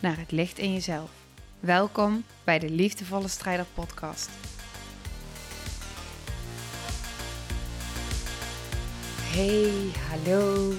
naar 0.00 0.18
het 0.18 0.30
licht 0.30 0.58
in 0.58 0.72
jezelf. 0.72 1.10
Welkom 1.60 2.24
bij 2.44 2.58
de 2.58 2.70
Liefdevolle 2.70 3.28
Strijder 3.28 3.66
Podcast. 3.74 4.30
Hey, 9.20 9.90
hallo, 10.08 10.72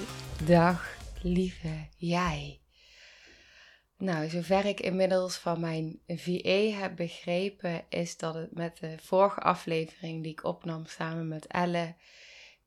dag, 0.46 0.96
lieve 1.22 1.88
jij. 1.96 2.60
Nou, 3.96 4.28
zover 4.28 4.64
ik 4.64 4.80
inmiddels 4.80 5.36
van 5.36 5.60
mijn 5.60 6.00
VA 6.06 6.80
heb 6.80 6.96
begrepen, 6.96 7.84
is 7.88 8.16
dat 8.16 8.34
het 8.34 8.52
met 8.54 8.76
de 8.76 8.94
vorige 9.00 9.40
aflevering 9.40 10.22
die 10.22 10.32
ik 10.32 10.44
opnam 10.44 10.86
samen 10.86 11.28
met 11.28 11.46
Elle, 11.46 11.94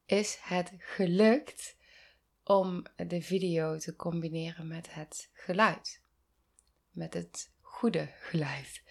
is 0.05 0.37
het 0.41 0.73
gelukt 0.77 1.75
om 2.43 2.85
de 2.95 3.21
video 3.21 3.77
te 3.77 3.95
combineren 3.95 4.67
met 4.67 4.93
het 4.93 5.29
geluid. 5.33 6.03
Met 6.95 7.13
het 7.13 7.51
goede 7.61 8.09
geluid. 8.19 8.83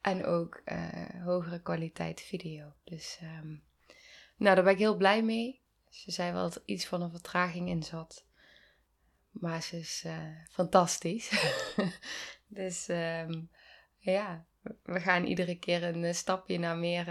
En 0.00 0.24
ook 0.24 0.62
uh, 0.64 1.24
hogere 1.24 1.62
kwaliteit 1.62 2.20
video. 2.20 2.74
Dus 2.84 3.18
um, 3.22 3.62
nou, 4.36 4.54
daar 4.54 4.64
ben 4.64 4.72
ik 4.72 4.78
heel 4.78 4.96
blij 4.96 5.22
mee. 5.22 5.60
Ze 5.88 6.10
zei 6.10 6.32
wel 6.32 6.42
dat 6.42 6.54
er 6.54 6.62
iets 6.64 6.86
van 6.86 7.02
een 7.02 7.10
vertraging 7.10 7.68
in 7.68 7.82
zat. 7.82 8.26
Maar 9.30 9.62
ze 9.62 9.78
is 9.78 10.02
uh, 10.06 10.28
fantastisch. 10.50 11.30
dus 12.46 12.88
um, 12.88 13.50
ja, 13.98 14.44
we 14.82 15.00
gaan 15.00 15.24
iedere 15.24 15.58
keer 15.58 15.82
een 15.82 16.14
stapje 16.14 16.58
naar 16.58 16.76
meer, 16.76 17.06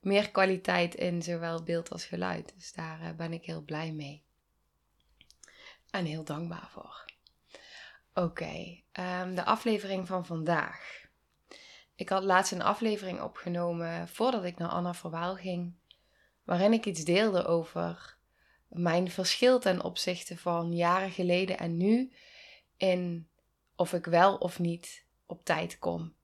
meer 0.00 0.30
kwaliteit 0.30 0.94
in 0.94 1.22
zowel 1.22 1.62
beeld 1.62 1.90
als 1.90 2.04
geluid. 2.04 2.52
Dus 2.54 2.72
daar 2.72 3.14
ben 3.16 3.32
ik 3.32 3.44
heel 3.44 3.62
blij 3.62 3.92
mee. 3.92 4.24
En 5.90 6.04
heel 6.04 6.24
dankbaar 6.24 6.68
voor. 6.70 7.04
Oké, 8.18 8.80
um, 8.92 9.34
de 9.34 9.44
aflevering 9.44 10.06
van 10.06 10.26
vandaag. 10.26 11.08
Ik 11.94 12.08
had 12.08 12.24
laatst 12.24 12.52
een 12.52 12.62
aflevering 12.62 13.20
opgenomen 13.20 14.08
voordat 14.08 14.44
ik 14.44 14.58
naar 14.58 14.68
Anna 14.68 14.94
Verwaal 14.94 15.34
ging. 15.34 15.74
Waarin 16.44 16.72
ik 16.72 16.84
iets 16.84 17.04
deelde 17.04 17.44
over 17.44 18.16
mijn 18.68 19.10
verschil 19.10 19.58
ten 19.58 19.82
opzichte 19.82 20.38
van 20.38 20.72
jaren 20.72 21.10
geleden 21.10 21.58
en 21.58 21.76
nu 21.76 22.12
in 22.76 23.28
of 23.74 23.92
ik 23.92 24.04
wel 24.04 24.36
of 24.36 24.58
niet 24.58 25.04
op 25.26 25.44
tijd 25.44 25.78
kom. 25.78 26.14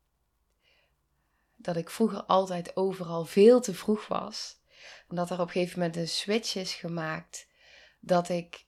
Dat 1.56 1.76
ik 1.76 1.90
vroeger 1.90 2.22
altijd 2.24 2.76
overal 2.76 3.24
veel 3.24 3.60
te 3.60 3.74
vroeg 3.74 4.06
was. 4.06 4.60
En 5.08 5.16
dat 5.16 5.30
er 5.30 5.40
op 5.40 5.46
een 5.46 5.52
gegeven 5.52 5.78
moment 5.78 5.96
een 5.96 6.08
switch 6.08 6.54
is 6.54 6.74
gemaakt. 6.74 7.48
Dat 8.00 8.28
ik 8.28 8.66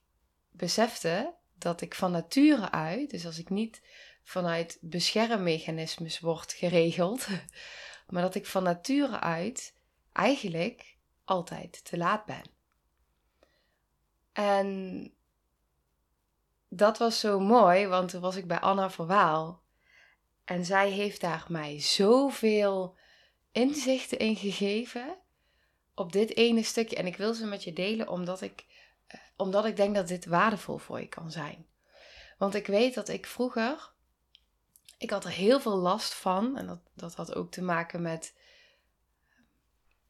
besefte 0.51 1.33
dat 1.65 1.81
ik 1.81 1.95
van 1.95 2.11
nature 2.11 2.71
uit, 2.71 3.09
dus 3.09 3.25
als 3.25 3.39
ik 3.39 3.49
niet 3.49 3.81
vanuit 4.23 4.77
beschermmechanismes 4.81 6.19
word 6.19 6.53
geregeld, 6.53 7.27
maar 8.09 8.21
dat 8.21 8.35
ik 8.35 8.45
van 8.45 8.63
nature 8.63 9.19
uit 9.19 9.75
eigenlijk 10.11 10.97
altijd 11.23 11.85
te 11.85 11.97
laat 11.97 12.25
ben. 12.25 12.43
En 14.33 15.11
dat 16.69 16.97
was 16.97 17.19
zo 17.19 17.39
mooi, 17.39 17.87
want 17.87 18.09
toen 18.09 18.21
was 18.21 18.35
ik 18.35 18.47
bij 18.47 18.59
Anna 18.59 18.89
Verwaal. 18.89 19.63
En 20.43 20.65
zij 20.65 20.89
heeft 20.89 21.21
daar 21.21 21.45
mij 21.49 21.81
zoveel 21.81 22.97
inzichten 23.51 24.17
in 24.17 24.35
gegeven 24.35 25.17
op 25.95 26.11
dit 26.11 26.35
ene 26.35 26.63
stukje. 26.63 26.95
En 26.95 27.05
ik 27.05 27.17
wil 27.17 27.33
ze 27.33 27.45
met 27.45 27.63
je 27.63 27.73
delen 27.73 28.09
omdat 28.09 28.41
ik, 28.41 28.65
omdat 29.35 29.65
ik 29.65 29.75
denk 29.75 29.95
dat 29.95 30.07
dit 30.07 30.25
waardevol 30.25 30.77
voor 30.77 30.99
je 30.99 31.07
kan 31.07 31.31
zijn. 31.31 31.65
Want 32.37 32.55
ik 32.55 32.67
weet 32.67 32.93
dat 32.93 33.09
ik 33.09 33.25
vroeger, 33.25 33.91
ik 34.97 35.09
had 35.09 35.25
er 35.25 35.31
heel 35.31 35.59
veel 35.59 35.77
last 35.77 36.13
van. 36.13 36.57
En 36.57 36.67
dat, 36.67 36.79
dat 36.93 37.15
had 37.15 37.35
ook 37.35 37.51
te 37.51 37.61
maken 37.61 38.01
met 38.01 38.35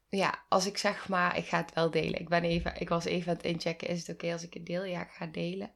ja, 0.08 0.44
als 0.48 0.66
ik 0.66 0.78
zeg 0.78 1.08
maar, 1.08 1.36
ik 1.36 1.46
ga 1.46 1.56
het 1.56 1.74
wel 1.74 1.90
delen. 1.90 2.20
Ik, 2.20 2.28
ben 2.28 2.42
even, 2.42 2.80
ik 2.80 2.88
was 2.88 3.04
even 3.04 3.30
aan 3.30 3.36
het 3.36 3.46
inchecken, 3.46 3.88
is 3.88 4.06
het 4.06 4.16
oké 4.16 4.32
als 4.32 4.42
ik 4.42 4.54
het 4.54 4.66
deel? 4.66 4.84
Ja, 4.84 5.02
ik 5.02 5.10
ga 5.10 5.26
delen. 5.26 5.72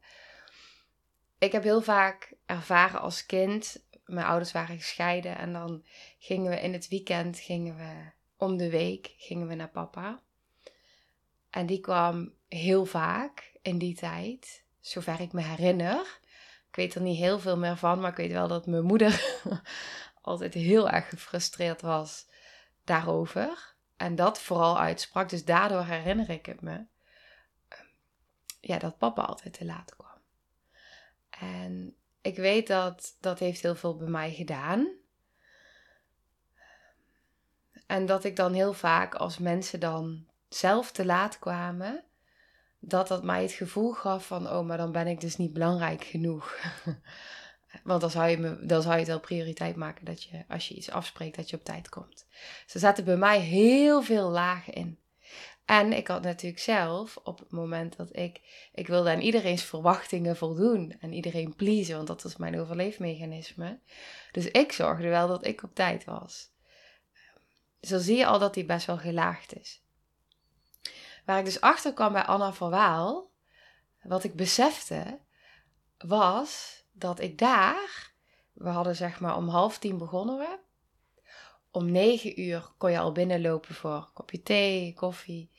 Ik 1.39 1.53
heb 1.53 1.63
heel 1.63 1.83
vaak 1.83 2.33
ervaren 2.47 3.01
als 3.01 3.27
kind, 3.27 3.85
mijn 4.05 4.27
ouders 4.27 4.53
waren 4.53 4.77
gescheiden 4.77 5.39
en 5.39 5.53
dan 5.53 5.85
gingen 6.19 6.51
we 6.51 6.61
in 6.61 6.73
het 6.73 6.89
weekend, 6.89 7.39
gingen 7.39 7.77
we 7.77 8.11
om 8.37 8.57
de 8.57 8.71
week, 8.71 9.15
gingen 9.17 9.49
we 9.49 9.55
naar 9.55 9.71
papa. 9.71 10.23
En 11.51 11.67
die 11.67 11.81
kwam 11.81 12.33
heel 12.51 12.85
vaak 12.85 13.53
in 13.63 13.79
die 13.79 13.95
tijd, 13.95 14.65
zover 14.81 15.21
ik 15.21 15.33
me 15.33 15.43
herinner. 15.43 16.19
Ik 16.69 16.77
weet 16.77 16.95
er 16.95 17.01
niet 17.01 17.19
heel 17.19 17.39
veel 17.39 17.57
meer 17.57 17.77
van, 17.77 18.01
maar 18.01 18.11
ik 18.11 18.17
weet 18.17 18.33
wel 18.33 18.49
dat 18.49 18.67
mijn 18.67 18.85
moeder 18.85 19.41
altijd 20.21 20.55
heel 20.55 20.89
erg 20.89 21.09
gefrustreerd 21.09 21.81
was 21.81 22.27
daarover 22.85 23.75
en 23.97 24.15
dat 24.15 24.41
vooral 24.41 24.79
uitsprak. 24.79 25.29
Dus 25.29 25.45
daardoor 25.45 25.85
herinner 25.85 26.31
ik 26.31 26.47
het 26.47 26.61
me. 26.61 26.87
Ehm, 27.69 27.87
ja, 28.61 28.79
dat 28.79 28.99
papa 28.99 29.23
altijd 29.23 29.53
te 29.53 29.65
laat 29.65 29.97
kwam. 29.97 30.19
En 31.31 31.97
ik 32.21 32.37
weet 32.37 32.67
dat 32.67 33.17
dat 33.21 33.39
heeft 33.39 33.63
heel 33.63 33.75
veel 33.75 33.97
bij 33.97 34.09
mij 34.09 34.33
gedaan. 34.33 34.89
En 37.87 38.07
dat 38.07 38.25
ik 38.25 38.37
dan 38.37 38.53
heel 38.53 38.73
vaak 38.73 39.15
als 39.15 39.39
mensen 39.39 39.81
dan 39.81 40.27
zelf 40.49 40.93
te 40.93 41.05
laat 41.05 41.39
kwamen, 41.39 42.05
dat 42.81 43.09
dat 43.09 43.25
mij 43.25 43.43
het 43.43 43.53
gevoel 43.53 43.93
gaf 43.93 44.27
van, 44.27 44.49
oh, 44.49 44.67
maar 44.67 44.77
dan 44.77 44.93
ben 44.93 45.07
ik 45.07 45.21
dus 45.21 45.37
niet 45.37 45.53
belangrijk 45.53 46.05
genoeg. 46.05 46.59
Want 47.85 48.01
dan 48.01 48.11
zou, 48.11 48.29
je 48.29 48.39
me, 48.39 48.67
dan 48.67 48.83
zou 48.83 48.93
je 48.93 49.01
het 49.01 49.09
wel 49.09 49.21
prioriteit 49.21 49.77
maken 49.77 50.05
dat 50.05 50.23
je, 50.23 50.45
als 50.49 50.69
je 50.69 50.75
iets 50.75 50.91
afspreekt, 50.91 51.37
dat 51.37 51.51
je 51.51 51.57
op 51.57 51.65
tijd 51.65 51.89
komt. 51.89 52.27
Ze 52.67 52.75
er 52.75 52.81
zaten 52.81 53.05
bij 53.05 53.17
mij 53.17 53.41
heel 53.41 54.03
veel 54.03 54.29
lagen 54.29 54.73
in. 54.73 54.99
En 55.65 55.93
ik 55.93 56.07
had 56.07 56.23
natuurlijk 56.23 56.63
zelf, 56.63 57.17
op 57.23 57.39
het 57.39 57.51
moment 57.51 57.97
dat 57.97 58.17
ik, 58.17 58.41
ik 58.75 58.87
wilde 58.87 59.11
aan 59.11 59.21
iedereen's 59.21 59.63
verwachtingen 59.63 60.37
voldoen 60.37 60.97
en 61.01 61.13
iedereen 61.13 61.55
pleasen, 61.57 61.97
want 61.97 62.07
dat 62.07 62.23
was 62.23 62.37
mijn 62.37 62.61
overleefmechanisme. 62.61 63.79
Dus 64.33 64.47
ik 64.47 64.73
zorgde 64.73 65.09
wel 65.09 65.29
dat 65.29 65.47
ik 65.47 65.63
op 65.63 65.75
tijd 65.75 66.05
was. 66.05 66.51
Zo 67.81 67.99
zie 67.99 68.17
je 68.17 68.27
al 68.27 68.39
dat 68.39 68.55
die 68.55 68.65
best 68.65 68.87
wel 68.87 68.99
gelaagd 68.99 69.59
is. 69.59 69.83
Waar 71.25 71.39
ik 71.39 71.45
dus 71.45 71.61
achter 71.61 71.93
kwam 71.93 72.13
bij 72.13 72.25
Anna 72.25 72.53
van 72.53 72.71
Waal, 72.71 73.31
wat 74.03 74.25
ik 74.25 74.35
besefte, 74.35 75.19
was 75.99 76.85
dat 76.93 77.21
ik 77.21 77.39
daar, 77.39 78.13
we 78.53 78.69
hadden 78.69 78.97
zeg 78.97 79.21
maar 79.21 79.37
om 79.37 79.49
half 79.49 79.79
tien 79.79 79.99
begonnen 79.99 80.39
we. 80.39 80.59
Om 81.71 81.91
negen 81.91 82.41
uur 82.41 82.71
kon 82.79 82.91
je 82.91 82.99
al 82.99 83.13
binnenlopen 83.13 83.75
voor 83.75 83.95
een 83.95 84.13
kopje 84.13 84.43
thee, 84.43 84.95
koffie. 84.95 85.51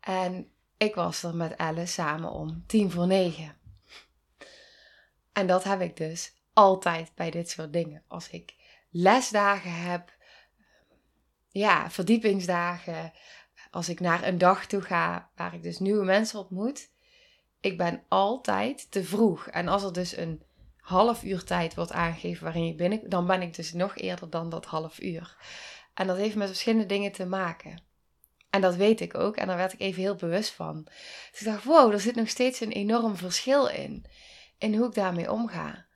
En 0.00 0.50
ik 0.76 0.94
was 0.94 1.22
er 1.22 1.34
met 1.34 1.56
Elle 1.56 1.86
samen 1.86 2.30
om 2.30 2.64
tien 2.66 2.90
voor 2.90 3.06
negen. 3.06 3.56
En 5.32 5.46
dat 5.46 5.64
heb 5.64 5.80
ik 5.80 5.96
dus 5.96 6.34
altijd 6.52 7.14
bij 7.14 7.30
dit 7.30 7.50
soort 7.50 7.72
dingen. 7.72 8.02
Als 8.08 8.30
ik 8.30 8.54
lesdagen 8.90 9.72
heb, 9.72 10.12
ja, 11.48 11.90
verdiepingsdagen, 11.90 13.12
als 13.70 13.88
ik 13.88 14.00
naar 14.00 14.26
een 14.26 14.38
dag 14.38 14.66
toe 14.66 14.80
ga 14.80 15.30
waar 15.36 15.54
ik 15.54 15.62
dus 15.62 15.78
nieuwe 15.78 16.04
mensen 16.04 16.38
ontmoet, 16.38 16.90
ik 17.60 17.76
ben 17.76 18.02
altijd 18.08 18.90
te 18.90 19.04
vroeg. 19.04 19.48
En 19.48 19.68
als 19.68 19.82
er 19.82 19.92
dus 19.92 20.16
een 20.16 20.42
half 20.76 21.24
uur 21.24 21.44
tijd 21.44 21.74
wordt 21.74 21.92
aangegeven 21.92 22.44
waarin 22.44 22.66
je 22.66 22.74
binnen, 22.74 23.08
dan 23.08 23.26
ben 23.26 23.42
ik 23.42 23.54
dus 23.54 23.72
nog 23.72 23.96
eerder 23.96 24.30
dan 24.30 24.50
dat 24.50 24.64
half 24.64 25.00
uur. 25.00 25.36
En 25.94 26.06
dat 26.06 26.16
heeft 26.16 26.36
met 26.36 26.48
verschillende 26.48 26.86
dingen 26.86 27.12
te 27.12 27.26
maken. 27.26 27.82
En 28.50 28.60
dat 28.60 28.76
weet 28.76 29.00
ik 29.00 29.18
ook. 29.18 29.36
En 29.36 29.46
daar 29.46 29.56
werd 29.56 29.72
ik 29.72 29.80
even 29.80 30.02
heel 30.02 30.14
bewust 30.14 30.50
van. 30.50 30.84
Dus 31.30 31.40
ik 31.40 31.46
dacht, 31.46 31.64
wow, 31.64 31.92
er 31.92 32.00
zit 32.00 32.14
nog 32.14 32.28
steeds 32.28 32.60
een 32.60 32.72
enorm 32.72 33.16
verschil 33.16 33.66
in. 33.66 34.04
In 34.58 34.74
hoe 34.74 34.86
ik 34.86 34.94
daarmee 34.94 35.32
omga. 35.32 35.86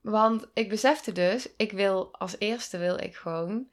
Want 0.00 0.46
ik 0.54 0.68
besefte 0.68 1.12
dus, 1.12 1.48
ik 1.56 1.72
wil 1.72 2.14
als 2.16 2.36
eerste 2.38 2.78
wil 2.78 2.98
ik 2.98 3.16
gewoon 3.16 3.68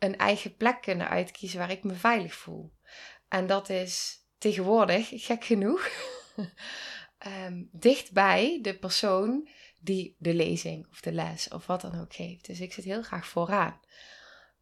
een 0.00 0.16
eigen 0.16 0.56
plek 0.56 0.82
kunnen 0.82 1.08
uitkiezen 1.08 1.58
waar 1.58 1.70
ik 1.70 1.84
me 1.84 1.94
veilig 1.94 2.34
voel. 2.34 2.72
En 3.28 3.46
dat 3.46 3.68
is 3.68 4.24
tegenwoordig, 4.38 5.08
gek 5.12 5.44
genoeg, 5.44 5.88
um, 7.46 7.68
dichtbij 7.88 8.58
de 8.62 8.78
persoon 8.78 9.48
die 9.80 10.16
de 10.18 10.34
lezing 10.34 10.86
of 10.90 11.00
de 11.00 11.12
les 11.12 11.48
of 11.48 11.66
wat 11.66 11.80
dan 11.80 12.00
ook 12.00 12.14
geeft. 12.14 12.46
Dus 12.46 12.60
ik 12.60 12.72
zit 12.72 12.84
heel 12.84 13.02
graag 13.02 13.26
vooraan. 13.26 13.80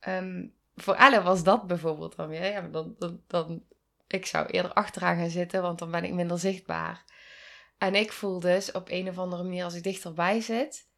Ehm, 0.00 0.46
voor 0.75 0.94
Elle 0.94 1.23
was 1.23 1.43
dat 1.43 1.67
bijvoorbeeld 1.67 2.17
dan 2.17 2.29
weer. 2.29 2.44
Ja, 2.44 2.61
dan, 2.61 2.94
dan, 2.99 3.23
dan, 3.26 3.62
ik 4.06 4.26
zou 4.26 4.46
eerder 4.46 4.73
achteraan 4.73 5.17
gaan 5.17 5.31
zitten, 5.31 5.62
want 5.62 5.79
dan 5.79 5.90
ben 5.90 6.05
ik 6.05 6.12
minder 6.12 6.38
zichtbaar. 6.38 7.05
En 7.79 7.94
ik 7.94 8.12
voel 8.12 8.40
dus 8.40 8.73
op 8.73 8.88
een 8.90 9.08
of 9.08 9.19
andere 9.19 9.43
manier, 9.43 9.64
als 9.64 9.75
ik 9.75 9.82
dichterbij 9.82 10.40
zit, 10.40 10.88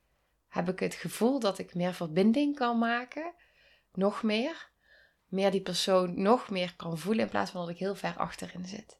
heb 0.48 0.68
ik 0.68 0.78
het 0.78 0.94
gevoel 0.94 1.40
dat 1.40 1.58
ik 1.58 1.74
meer 1.74 1.94
verbinding 1.94 2.56
kan 2.56 2.78
maken. 2.78 3.34
Nog 3.92 4.22
meer. 4.22 4.70
Meer 5.28 5.50
die 5.50 5.62
persoon 5.62 6.22
nog 6.22 6.50
meer 6.50 6.74
kan 6.76 6.98
voelen 6.98 7.24
in 7.24 7.30
plaats 7.30 7.50
van 7.50 7.60
dat 7.60 7.70
ik 7.70 7.78
heel 7.78 7.94
ver 7.94 8.16
achterin 8.16 8.66
zit. 8.66 8.98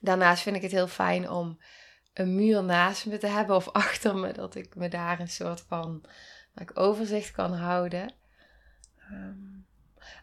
Daarnaast 0.00 0.42
vind 0.42 0.56
ik 0.56 0.62
het 0.62 0.70
heel 0.70 0.88
fijn 0.88 1.30
om 1.30 1.58
een 2.12 2.34
muur 2.34 2.64
naast 2.64 3.06
me 3.06 3.18
te 3.18 3.26
hebben 3.26 3.56
of 3.56 3.68
achter 3.84 4.16
me, 4.16 4.32
dat 4.32 4.54
ik 4.54 4.74
me 4.74 4.88
daar 4.88 5.20
een 5.20 5.28
soort 5.28 5.60
van 5.60 6.04
ik 6.54 6.78
overzicht 6.78 7.30
kan 7.30 7.52
houden. 7.52 8.12
Ehm, 8.96 9.58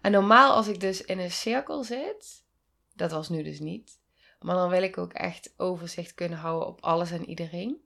en 0.02 0.12
normaal 0.12 0.56
als 0.56 0.68
ik 0.68 0.80
dus 0.80 1.02
in 1.02 1.19
een 1.19 1.31
cirkel 1.31 1.84
zit, 1.84 2.44
dat 2.94 3.12
was 3.12 3.30
nu 3.30 3.44
dus 3.44 3.60
niet, 3.60 4.00
maar 4.40 4.56
dan 4.56 4.69
wil 4.69 4.84
ik 4.84 4.98
ook 4.98 5.13
echt 5.13 5.54
overzicht 5.57 6.13
kunnen 6.13 6.38
houden 6.38 6.68
op 6.68 6.81
alles 6.81 7.12
en 7.12 7.30
iedereen. 7.30 7.84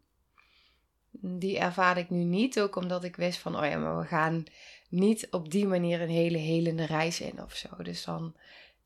Die 1.12 1.60
ervaar 1.60 1.98
ik 1.98 2.10
nu 2.10 2.24
niet, 2.24 2.60
ook 2.60 2.76
omdat 2.76 3.04
ik 3.04 3.16
wist 3.16 3.40
van, 3.40 3.58
oh 3.58 3.66
ja, 3.66 3.78
maar 3.78 4.00
we 4.00 4.06
gaan 4.06 4.44
niet 4.90 5.28
op 5.32 5.52
die 5.52 5.68
manier 5.68 6.02
een 6.02 6.10
hele 6.10 6.38
helende 6.38 6.86
reis 6.86 7.20
in 7.22 7.44
of 7.44 7.56
zo. 7.56 7.70
Dus 7.78 8.04
dan 8.04 8.36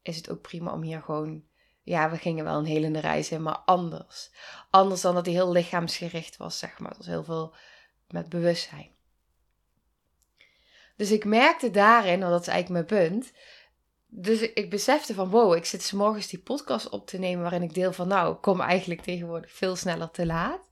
is 0.01 0.15
het 0.15 0.29
ook 0.29 0.41
prima 0.41 0.73
om 0.73 0.81
hier 0.81 1.01
gewoon 1.01 1.43
ja, 1.83 2.09
we 2.09 2.17
gingen 2.17 2.43
wel 2.43 2.57
een 2.57 2.65
helende 2.65 2.99
reis 2.99 3.31
in, 3.31 3.41
maar 3.41 3.57
anders. 3.57 4.31
Anders 4.69 5.01
dan 5.01 5.15
dat 5.15 5.25
hij 5.25 5.33
heel 5.33 5.51
lichaamsgericht 5.51 6.37
was, 6.37 6.59
zeg 6.59 6.79
maar. 6.79 6.89
Het 6.89 6.97
was 6.97 7.07
heel 7.07 7.23
veel 7.23 7.55
met 8.07 8.29
bewustzijn. 8.29 8.91
Dus 10.95 11.11
ik 11.11 11.25
merkte 11.25 11.71
daarin, 11.71 12.19
want 12.19 12.31
dat 12.31 12.41
is 12.41 12.47
eigenlijk 12.47 12.87
mijn 12.89 13.01
punt. 13.01 13.31
Dus 14.07 14.39
ik 14.39 14.69
besefte 14.69 15.13
van, 15.13 15.29
wow, 15.29 15.55
ik 15.55 15.65
zit 15.65 15.81
s 15.81 15.91
morgens 15.91 16.27
die 16.27 16.39
podcast 16.39 16.89
op 16.89 17.07
te 17.07 17.17
nemen 17.17 17.41
waarin 17.41 17.61
ik 17.61 17.73
deel 17.73 17.93
van, 17.93 18.07
nou, 18.07 18.33
ik 18.33 18.41
kom 18.41 18.61
eigenlijk 18.61 19.01
tegenwoordig 19.01 19.51
veel 19.51 19.75
sneller 19.75 20.11
te 20.11 20.25
laat. 20.25 20.69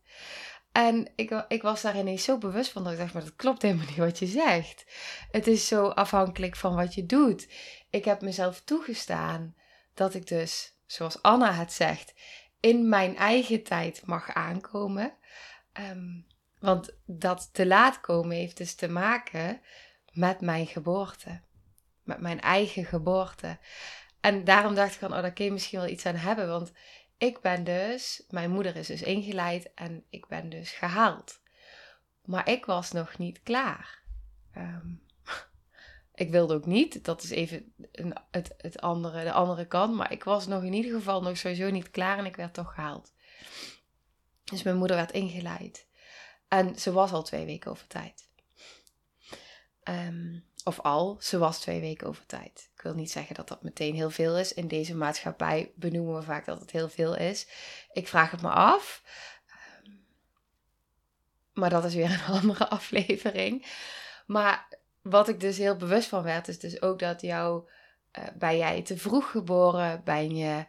En 0.71 1.11
ik, 1.15 1.45
ik 1.47 1.61
was 1.61 1.81
daar 1.81 1.97
ineens 1.97 2.23
zo 2.23 2.37
bewust 2.37 2.71
van 2.71 2.83
dat 2.83 2.93
ik 2.93 2.99
dacht, 2.99 3.13
maar 3.13 3.23
dat 3.23 3.35
klopt 3.35 3.61
helemaal 3.61 3.85
niet 3.85 3.97
wat 3.97 4.19
je 4.19 4.25
zegt. 4.25 4.85
Het 5.31 5.47
is 5.47 5.67
zo 5.67 5.87
afhankelijk 5.87 6.55
van 6.55 6.75
wat 6.75 6.93
je 6.93 7.05
doet. 7.05 7.47
Ik 7.89 8.05
heb 8.05 8.21
mezelf 8.21 8.61
toegestaan 8.61 9.55
dat 9.93 10.13
ik 10.13 10.27
dus 10.27 10.75
zoals 10.85 11.21
Anna 11.21 11.53
het 11.53 11.73
zegt, 11.73 12.13
in 12.59 12.89
mijn 12.89 13.17
eigen 13.17 13.63
tijd 13.63 14.05
mag 14.05 14.33
aankomen. 14.33 15.13
Ehm, 15.73 16.21
want 16.59 16.97
dat 17.05 17.49
te 17.53 17.67
laat 17.67 18.01
komen 18.01 18.35
heeft 18.35 18.57
dus 18.57 18.75
te 18.75 18.87
maken 18.87 19.61
met 20.11 20.41
mijn 20.41 20.67
geboorte. 20.67 21.41
Met 22.03 22.19
mijn 22.19 22.41
eigen 22.41 22.85
geboorte. 22.85 23.59
En 24.21 24.43
daarom 24.43 24.75
dacht 24.75 24.93
ik 24.93 24.99
van, 24.99 25.13
oh, 25.13 25.21
daar 25.21 25.33
kun 25.33 25.45
je 25.45 25.51
misschien 25.51 25.79
wel 25.79 25.87
iets 25.87 26.05
aan 26.05 26.15
hebben. 26.15 26.47
Want 26.47 26.71
ik 27.21 27.41
ben 27.41 27.63
dus, 27.63 28.23
mijn 28.29 28.51
moeder 28.51 28.75
is 28.75 28.87
dus 28.87 29.01
ingeleid 29.01 29.73
en 29.73 30.03
ik 30.09 30.27
ben 30.27 30.49
dus 30.49 30.71
gehaald. 30.71 31.39
Maar 32.25 32.49
ik 32.49 32.65
was 32.65 32.91
nog 32.91 33.17
niet 33.17 33.43
klaar. 33.43 34.01
Um, 34.57 35.01
ik 36.23 36.29
wilde 36.29 36.53
ook 36.53 36.65
niet. 36.65 37.05
Dat 37.05 37.23
is 37.23 37.29
even 37.29 37.73
een, 37.91 38.15
het, 38.31 38.53
het 38.57 38.81
andere, 38.81 39.23
de 39.23 39.31
andere 39.31 39.65
kant. 39.65 39.95
Maar 39.95 40.11
ik 40.11 40.23
was 40.23 40.47
nog 40.47 40.63
in 40.63 40.73
ieder 40.73 40.91
geval 40.91 41.21
nog 41.21 41.37
sowieso 41.37 41.69
niet 41.69 41.91
klaar 41.91 42.17
en 42.17 42.25
ik 42.25 42.35
werd 42.35 42.53
toch 42.53 42.73
gehaald. 42.73 43.13
Dus 44.43 44.63
mijn 44.63 44.77
moeder 44.77 44.95
werd 44.95 45.11
ingeleid. 45.11 45.87
En 46.47 46.79
ze 46.79 46.91
was 46.91 47.11
al 47.11 47.23
twee 47.23 47.45
weken 47.45 47.71
over 47.71 47.87
tijd. 47.87 48.29
Ehm, 49.83 50.39
of 50.63 50.79
al, 50.79 51.17
ze 51.19 51.37
was 51.37 51.59
twee 51.59 51.79
weken 51.79 52.07
over 52.07 52.25
tijd. 52.25 52.69
Ik 52.75 52.81
wil 52.81 52.93
niet 52.93 53.11
zeggen 53.11 53.35
dat 53.35 53.47
dat 53.47 53.63
meteen 53.63 53.95
heel 53.95 54.09
veel 54.09 54.37
is. 54.37 54.53
In 54.53 54.67
deze 54.67 54.95
maatschappij 54.95 55.71
benoemen 55.75 56.15
we 56.15 56.21
vaak 56.21 56.45
dat 56.45 56.59
het 56.59 56.71
heel 56.71 56.89
veel 56.89 57.15
is. 57.15 57.47
Ik 57.91 58.07
vraag 58.07 58.31
het 58.31 58.41
me 58.41 58.49
af. 58.49 59.03
Ehm, 59.47 59.91
maar 61.53 61.69
dat 61.69 61.85
is 61.85 61.93
weer 61.93 62.11
een 62.11 62.33
andere 62.41 62.67
aflevering. 62.67 63.65
Maar 64.25 64.79
wat 65.01 65.27
ik 65.27 65.39
dus 65.39 65.57
heel 65.57 65.75
bewust 65.75 66.09
van 66.09 66.23
werd, 66.23 66.47
is 66.47 66.59
dus 66.59 66.81
ook 66.81 66.99
dat 66.99 67.21
jou, 67.21 67.69
uh, 68.19 68.23
ben 68.35 68.57
jij 68.57 68.81
te 68.81 68.97
vroeg 68.97 69.31
geboren, 69.31 70.03
ben 70.03 70.35
je, 70.35 70.65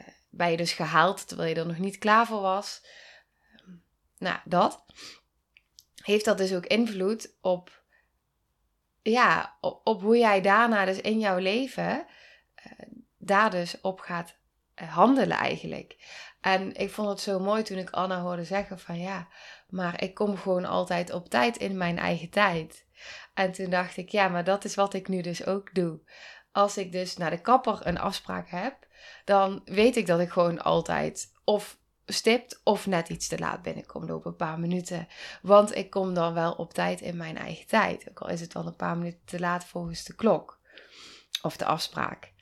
uh, 0.00 0.06
ben 0.30 0.50
je 0.50 0.56
dus 0.56 0.72
gehaald 0.72 1.28
terwijl 1.28 1.48
je 1.48 1.54
er 1.54 1.66
nog 1.66 1.78
niet 1.78 1.98
klaar 1.98 2.26
voor 2.26 2.40
was. 2.40 2.86
nou, 4.18 4.38
dat. 4.44 4.84
Heeft 5.94 6.24
dat 6.24 6.38
dus 6.38 6.54
ook 6.54 6.66
invloed 6.66 7.34
op, 7.40 7.83
ja, 9.12 9.56
op, 9.60 10.00
hoe 10.00 10.18
jij 10.18 10.40
daarna 10.40 10.84
dus 10.84 11.00
in 11.00 11.18
jouw 11.18 11.38
leven 11.38 12.06
uh, 12.66 12.72
daar 13.18 13.50
dus 13.50 13.80
op 13.80 14.00
gaat 14.00 14.36
handelen 14.74 15.36
eigenlijk. 15.36 15.96
En 16.40 16.74
ik 16.74 16.90
vond 16.90 17.08
het 17.08 17.20
zo 17.20 17.38
mooi 17.38 17.62
toen 17.62 17.78
ik 17.78 17.90
Anna 17.90 18.20
hoorde 18.20 18.44
zeggen 18.44 18.78
van 18.78 18.98
ja, 18.98 19.28
maar 19.68 20.02
ik 20.02 20.14
kom 20.14 20.36
gewoon 20.36 20.64
altijd 20.64 21.12
op 21.12 21.28
tijd 21.28 21.56
in 21.56 21.76
mijn 21.76 21.98
eigen 21.98 22.30
tijd. 22.30 22.86
En 23.34 23.52
toen 23.52 23.70
dacht 23.70 23.96
ik, 23.96 24.08
ja, 24.08 24.28
maar 24.28 24.44
dat 24.44 24.64
is 24.64 24.74
wat 24.74 24.94
ik 24.94 25.08
nu 25.08 25.20
dus 25.20 25.46
ook 25.46 25.74
doe. 25.74 26.00
Als 26.52 26.76
ik 26.76 26.92
dus 26.92 27.16
naar 27.16 27.30
de 27.30 27.40
kapper 27.40 27.86
een 27.86 27.98
afspraak 27.98 28.48
heb, 28.48 28.76
dan 29.24 29.62
weet 29.64 29.96
ik 29.96 30.06
dat 30.06 30.20
ik 30.20 30.30
gewoon 30.30 30.62
altijd 30.62 31.32
of 31.44 31.78
stipt 32.06 32.60
of 32.64 32.86
net 32.86 33.08
iets 33.08 33.28
te 33.28 33.38
laat 33.38 33.62
binnenkom 33.62 34.06
lopen, 34.06 34.30
een 34.30 34.36
paar 34.36 34.58
minuten. 34.58 35.08
Want 35.42 35.74
ik 35.74 35.90
kom 35.90 36.14
dan 36.14 36.34
wel 36.34 36.52
op 36.52 36.74
tijd 36.74 37.00
in 37.00 37.16
mijn 37.16 37.36
eigen 37.36 37.66
tijd. 37.66 38.08
Ook 38.08 38.20
al 38.20 38.28
is 38.28 38.40
het 38.40 38.52
dan 38.52 38.66
een 38.66 38.76
paar 38.76 38.96
minuten 38.96 39.20
te 39.24 39.40
laat 39.40 39.64
volgens 39.64 40.04
de 40.04 40.14
klok 40.14 40.60
of 41.42 41.56
de 41.56 41.64
afspraak. 41.64 42.32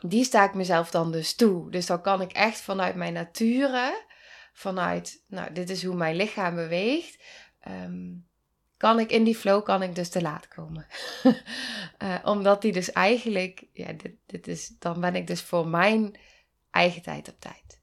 Die 0.00 0.24
sta 0.24 0.44
ik 0.44 0.54
mezelf 0.54 0.90
dan 0.90 1.12
dus 1.12 1.34
toe. 1.34 1.70
Dus 1.70 1.86
dan 1.86 2.00
kan 2.00 2.20
ik 2.20 2.32
echt 2.32 2.60
vanuit 2.60 2.94
mijn 2.94 3.12
nature, 3.12 4.04
vanuit, 4.52 5.22
nou, 5.26 5.52
dit 5.52 5.70
is 5.70 5.84
hoe 5.84 5.94
mijn 5.94 6.16
lichaam 6.16 6.54
beweegt. 6.54 7.22
Ehm, 7.60 8.12
kan 8.76 8.98
ik 8.98 9.10
in 9.10 9.24
die 9.24 9.36
flow, 9.36 9.64
kan 9.64 9.82
ik 9.82 9.94
dus 9.94 10.08
te 10.08 10.22
laat 10.22 10.48
komen. 10.48 10.86
uh, 12.02 12.18
omdat 12.34 12.62
die 12.62 12.72
dus 12.72 12.92
eigenlijk, 12.92 13.66
ja, 13.72 13.92
dit, 13.92 14.12
dit 14.26 14.48
is, 14.48 14.72
dan 14.78 15.00
ben 15.00 15.14
ik 15.14 15.26
dus 15.26 15.42
voor 15.42 15.68
mijn 15.68 16.18
eigen 16.70 17.02
tijd 17.02 17.28
op 17.28 17.40
tijd. 17.40 17.82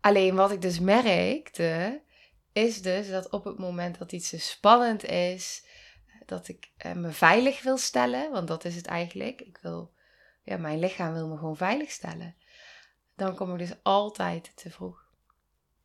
Alleen 0.00 0.34
wat 0.34 0.50
ik 0.50 0.62
dus 0.62 0.80
merkte, 0.80 2.02
is 2.52 2.82
dus 2.82 3.10
dat 3.10 3.30
op 3.30 3.44
het 3.44 3.58
moment 3.58 3.98
dat 3.98 4.12
iets 4.12 4.30
dus 4.30 4.50
spannend 4.50 5.04
is, 5.04 5.64
dat 6.26 6.48
ik 6.48 6.70
uh, 6.86 6.92
me 6.92 7.10
veilig 7.10 7.62
wil 7.62 7.78
stellen, 7.78 8.30
want 8.30 8.48
dat 8.48 8.64
is 8.64 8.76
het 8.76 8.86
eigenlijk. 8.86 9.40
Ik 9.40 9.58
wil, 9.62 9.92
ja, 10.42 10.56
mijn 10.56 10.78
lichaam 10.78 11.12
wil 11.12 11.28
me 11.28 11.36
gewoon 11.36 11.56
veilig 11.56 11.90
stellen. 11.90 12.36
Dan 13.16 13.34
kom 13.34 13.52
ik 13.52 13.58
dus 13.58 13.76
altijd 13.82 14.52
te 14.56 14.70
vroeg. 14.70 15.08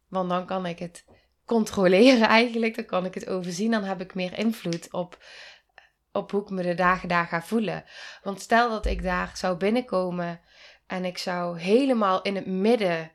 Want 0.08 0.30
dan 0.30 0.46
kan 0.46 0.66
ik 0.66 0.80
het 0.80 1.06
controleren 1.46 2.28
eigenlijk. 2.28 2.76
Dan 2.76 2.86
kan 2.86 3.06
ik 3.06 3.14
het 3.14 3.28
overzien. 3.28 3.72
Dan 3.72 3.84
heb 3.84 4.02
ik 4.02 4.16
meer 4.16 4.38
invloed 4.38 4.94
op, 4.94 5.24
op 6.12 6.32
hoe 6.32 6.42
ik 6.42 6.50
me 6.50 6.64
de 6.64 6.74
dagen 6.74 7.10
daar 7.10 7.28
ga 7.28 7.42
voelen. 7.42 7.84
Want 8.24 8.42
stel 8.42 8.70
dat 8.70 8.86
ik 8.86 9.04
daar 9.04 9.32
zou 9.38 9.58
binnenkomen 9.58 10.42
en 10.88 11.06
ik 11.06 11.18
zou 11.18 11.60
helemaal 11.60 12.22
in 12.22 12.36
het 12.36 12.46
midden 12.46 13.12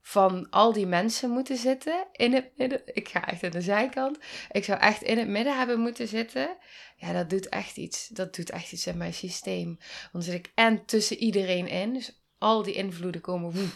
van 0.00 0.50
al 0.50 0.72
die 0.72 0.86
mensen 0.86 1.30
moeten 1.30 1.56
zitten. 1.56 2.06
In 2.12 2.32
het 2.32 2.50
midden. 2.56 2.82
Ik 2.84 3.08
ga 3.08 3.26
echt 3.26 3.44
aan 3.44 3.50
de 3.50 3.60
zijkant. 3.60 4.18
Ik 4.50 4.64
zou 4.64 4.80
echt 4.80 5.02
in 5.02 5.18
het 5.18 5.28
midden 5.28 5.58
hebben 5.58 5.80
moeten 5.80 6.08
zitten. 6.08 6.56
Ja, 6.96 7.12
dat 7.12 7.30
doet 7.30 7.48
echt 7.48 7.76
iets. 7.76 8.08
Dat 8.08 8.34
doet 8.34 8.50
echt 8.50 8.72
iets 8.72 8.86
in 8.86 8.96
mijn 8.96 9.14
systeem. 9.14 9.66
Want 9.66 10.12
dan 10.12 10.22
zit 10.22 10.34
ik 10.34 10.52
en 10.54 10.84
tussen 10.84 11.16
iedereen 11.16 11.68
in. 11.68 11.92
Dus 11.92 12.22
al 12.38 12.62
die 12.62 12.74
invloeden 12.74 13.20
komen 13.20 13.52
woe, 13.52 13.68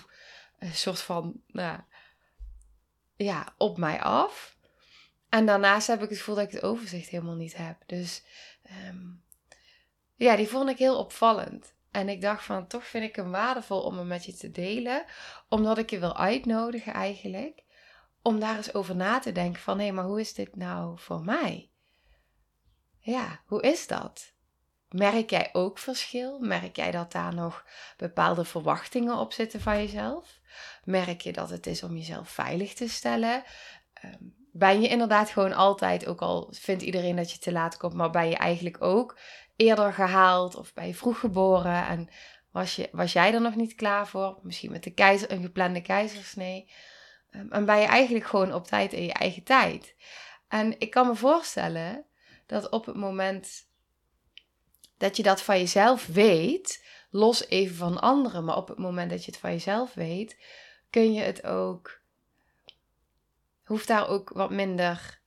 een 0.58 0.74
soort 0.74 1.00
van 1.00 1.42
nou, 1.46 1.80
ja, 3.16 3.54
op 3.56 3.78
mij 3.78 4.00
af. 4.00 4.56
En 5.28 5.46
daarnaast 5.46 5.86
heb 5.86 6.02
ik 6.02 6.08
het 6.08 6.18
gevoel 6.18 6.34
dat 6.34 6.44
ik 6.44 6.52
het 6.52 6.62
overzicht 6.62 7.08
helemaal 7.08 7.34
niet 7.34 7.56
heb. 7.56 7.76
Dus 7.86 8.22
ehm, 8.62 9.02
ja, 10.14 10.36
die 10.36 10.48
vond 10.48 10.68
ik 10.68 10.78
heel 10.78 10.98
opvallend. 10.98 11.73
En 11.94 12.08
ik 12.08 12.20
dacht 12.20 12.44
van, 12.44 12.66
toch 12.66 12.86
vind 12.86 13.04
ik 13.04 13.16
hem 13.16 13.30
waardevol 13.30 13.82
om 13.82 13.96
hem 13.96 14.06
met 14.06 14.24
je 14.24 14.36
te 14.36 14.50
delen. 14.50 15.04
Omdat 15.48 15.78
ik 15.78 15.90
je 15.90 15.98
wil 15.98 16.16
uitnodigen 16.16 16.92
eigenlijk. 16.92 17.62
Om 18.22 18.40
daar 18.40 18.56
eens 18.56 18.74
over 18.74 18.96
na 18.96 19.18
te 19.18 19.32
denken 19.32 19.62
van, 19.62 19.80
hé, 19.80 19.90
maar 19.90 20.04
hoe 20.04 20.20
is 20.20 20.34
dit 20.34 20.56
nou 20.56 20.98
voor 20.98 21.24
mij? 21.24 21.70
Ja, 22.98 23.40
hoe 23.46 23.62
is 23.62 23.86
dat? 23.86 24.32
Merk 24.88 25.30
jij 25.30 25.50
ook 25.52 25.78
verschil? 25.78 26.38
Merk 26.38 26.76
jij 26.76 26.90
dat 26.90 27.12
daar 27.12 27.34
nog 27.34 27.64
bepaalde 27.96 28.44
verwachtingen 28.44 29.18
op 29.18 29.32
zitten 29.32 29.60
van 29.60 29.76
jezelf? 29.76 30.40
Merk 30.84 31.20
je 31.20 31.32
dat 31.32 31.50
het 31.50 31.66
is 31.66 31.82
om 31.82 31.96
jezelf 31.96 32.28
veilig 32.28 32.74
te 32.74 32.88
stellen? 32.88 33.42
Ehm, 33.92 34.22
ben 34.52 34.80
je 34.80 34.88
inderdaad 34.88 35.30
gewoon 35.30 35.52
altijd, 35.52 36.06
ook 36.06 36.20
al 36.20 36.48
vindt 36.50 36.82
iedereen 36.82 37.16
dat 37.16 37.30
je 37.32 37.38
te 37.38 37.52
laat 37.52 37.76
komt, 37.76 37.94
maar 37.94 38.10
ben 38.10 38.28
je 38.28 38.36
eigenlijk 38.36 38.82
ook 38.82 39.18
eerder 39.56 39.92
gehaald 39.92 40.54
of 40.54 40.74
ben 40.74 40.86
je 40.86 40.94
vroeg 40.94 41.18
geboren 41.18 41.86
en 41.86 42.08
was, 42.50 42.76
je, 42.76 42.88
was 42.92 43.12
jij 43.12 43.34
er 43.34 43.40
nog 43.40 43.54
niet 43.54 43.74
klaar 43.74 44.08
voor? 44.08 44.38
Misschien 44.42 44.70
met 44.70 44.82
de 44.82 44.94
keizer, 44.94 45.32
een 45.32 45.42
geplande 45.42 45.82
keizersnee. 45.82 46.70
Ehm, 47.30 47.52
en 47.52 47.64
ben 47.64 47.80
je 47.80 47.86
eigenlijk 47.86 48.26
gewoon 48.26 48.52
op 48.52 48.66
tijd 48.66 48.92
in 48.92 49.04
je 49.04 49.12
eigen 49.12 49.42
tijd. 49.42 49.96
En 50.48 50.80
ik 50.80 50.90
kan 50.90 51.06
me 51.06 51.14
voorstellen 51.14 52.04
dat 52.46 52.70
op 52.70 52.86
het 52.86 52.96
moment 52.96 53.68
dat 54.96 55.16
je 55.16 55.22
dat 55.22 55.42
van 55.42 55.58
jezelf 55.58 56.06
weet, 56.06 56.84
los 57.10 57.46
even 57.48 57.76
van 57.76 58.00
anderen, 58.00 58.44
maar 58.44 58.56
op 58.56 58.68
het 58.68 58.78
moment 58.78 59.10
dat 59.10 59.24
je 59.24 59.30
het 59.30 59.40
van 59.40 59.50
jezelf 59.50 59.94
weet, 59.94 60.38
kun 60.90 61.12
je 61.12 61.22
het 61.22 61.44
ook, 61.44 62.00
hoeft 63.64 63.86
daar 63.86 64.08
ook 64.08 64.30
wat 64.30 64.50
minder, 64.50 65.20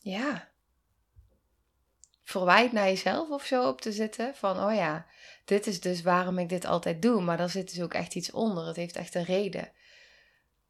ja, 0.00 0.47
verwijt 2.28 2.72
naar 2.72 2.86
jezelf 2.86 3.30
of 3.30 3.44
zo 3.44 3.68
op 3.68 3.80
te 3.80 3.92
zitten. 3.92 4.34
Van, 4.34 4.64
oh 4.64 4.74
ja, 4.74 5.06
dit 5.44 5.66
is 5.66 5.80
dus 5.80 6.02
waarom 6.02 6.38
ik 6.38 6.48
dit 6.48 6.64
altijd 6.64 7.02
doe. 7.02 7.20
Maar 7.20 7.36
daar 7.36 7.50
zit 7.50 7.70
dus 7.70 7.82
ook 7.82 7.94
echt 7.94 8.14
iets 8.14 8.30
onder. 8.30 8.66
Het 8.66 8.76
heeft 8.76 8.96
echt 8.96 9.14
een 9.14 9.24
reden. 9.24 9.72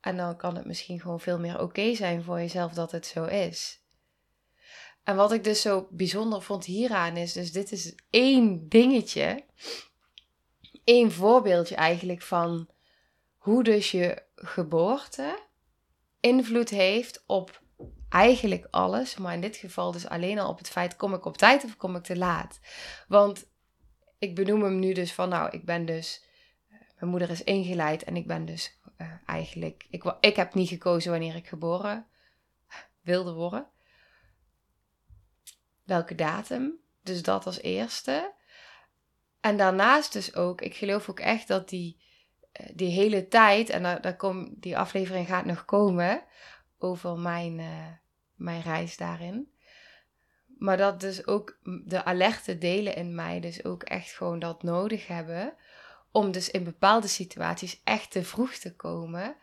En 0.00 0.16
dan 0.16 0.36
kan 0.36 0.56
het 0.56 0.64
misschien 0.64 1.00
gewoon 1.00 1.20
veel 1.20 1.38
meer 1.38 1.60
oké 1.60 1.94
zijn 1.94 2.22
voor 2.22 2.38
jezelf 2.38 2.72
dat 2.72 2.92
het 2.92 3.06
zo 3.06 3.24
is. 3.24 3.80
En 5.04 5.16
wat 5.16 5.32
ik 5.32 5.44
dus 5.44 5.60
zo 5.60 5.88
bijzonder 5.90 6.42
vond 6.42 6.64
hieraan 6.64 7.16
is, 7.16 7.32
dus 7.32 7.52
dit 7.52 7.72
is 7.72 7.94
één 8.10 8.68
dingetje, 8.68 9.44
één 10.84 11.12
voorbeeldje 11.12 11.74
eigenlijk 11.74 12.22
van 12.22 12.68
hoe 13.36 13.64
dus 13.64 13.90
je 13.90 14.22
geboorte 14.34 15.38
invloed 16.20 16.68
heeft 16.68 17.22
op 17.26 17.62
eigenlijk 18.08 18.66
alles, 18.70 19.16
maar 19.16 19.34
in 19.34 19.40
dit 19.40 19.56
geval 19.56 19.92
dus 19.92 20.08
alleen 20.08 20.38
al 20.38 20.48
op 20.48 20.58
het 20.58 20.68
feit 20.68 20.96
kom 20.96 21.14
ik 21.14 21.24
op 21.24 21.36
tijd 21.36 21.64
of 21.64 21.76
kom 21.76 21.96
ik 21.96 22.02
te 22.02 22.16
laat. 22.16 22.60
Want 23.08 23.46
ik 24.18 24.34
benoem 24.34 24.62
hem 24.62 24.78
nu 24.78 24.92
dus 24.92 25.12
van 25.12 25.28
nou, 25.28 25.50
ik 25.50 25.64
ben 25.64 25.86
dus, 25.86 26.24
mijn 26.98 27.10
moeder 27.10 27.30
is 27.30 27.44
ingeleid 27.44 28.04
en 28.04 28.16
ik 28.16 28.26
ben 28.26 28.44
dus 28.44 28.78
uh, 28.98 29.12
eigenlijk, 29.26 29.86
ik, 29.90 30.14
ik 30.20 30.36
heb 30.36 30.54
niet 30.54 30.68
gekozen 30.68 31.10
wanneer 31.10 31.34
ik 31.34 31.48
geboren 31.48 32.06
wilde 33.00 33.32
worden. 33.32 33.66
Welke 35.84 36.14
datum, 36.14 36.74
dus 37.02 37.22
dat 37.22 37.46
als 37.46 37.60
eerste. 37.60 38.34
En 39.40 39.56
daarnaast 39.56 40.12
dus 40.12 40.34
ook, 40.34 40.60
ik 40.60 40.74
geloof 40.74 41.08
ook 41.08 41.20
echt 41.20 41.48
dat 41.48 41.68
die, 41.68 42.00
eh, 42.52 42.66
die 42.74 42.90
hele 42.90 43.28
tijd, 43.28 43.70
en 43.70 43.82
daar, 43.82 44.00
daar 44.00 44.16
kom, 44.16 44.54
die 44.56 44.78
aflevering 44.78 45.26
gaat 45.26 45.44
nog 45.44 45.64
komen, 45.64 46.22
over 46.78 47.18
mijn, 47.18 47.58
uh, 47.58 47.86
mijn 48.34 48.62
reis 48.62 48.96
daarin. 48.96 49.52
Maar 50.58 50.76
dat 50.76 51.00
dus 51.00 51.26
ook 51.26 51.58
de 51.84 52.04
alerte 52.04 52.58
delen 52.58 52.94
in 52.96 53.14
mij 53.14 53.40
dus 53.40 53.64
ook 53.64 53.82
echt 53.82 54.10
gewoon 54.10 54.38
dat 54.38 54.62
nodig 54.62 55.06
hebben. 55.06 55.54
Om 56.10 56.32
dus 56.32 56.50
in 56.50 56.64
bepaalde 56.64 57.08
situaties 57.08 57.80
echt 57.84 58.10
te 58.10 58.24
vroeg 58.24 58.52
te 58.54 58.76
komen. 58.76 59.36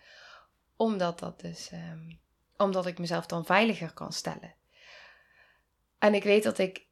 Omdat 0.75 1.19
dat 1.19 1.39
dus, 1.39 1.71
um, 1.71 2.19
omdat 2.57 2.85
ik 2.85 2.99
mezelf 2.99 3.25
dan 3.25 3.45
veiliger 3.45 3.93
kan 3.93 4.13
stellen. 4.13 4.53
En 5.99 6.13
ik 6.13 6.23
weet 6.23 6.43
dat 6.43 6.57
ik, 6.57 6.85